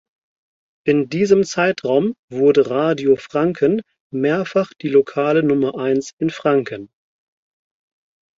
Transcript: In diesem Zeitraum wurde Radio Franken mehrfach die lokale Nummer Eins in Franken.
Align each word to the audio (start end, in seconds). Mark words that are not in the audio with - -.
In 0.83 1.09
diesem 1.09 1.43
Zeitraum 1.43 2.15
wurde 2.31 2.71
Radio 2.71 3.17
Franken 3.17 3.83
mehrfach 4.11 4.73
die 4.73 4.87
lokale 4.89 5.43
Nummer 5.43 5.77
Eins 5.77 6.15
in 6.17 6.31
Franken. 6.31 6.89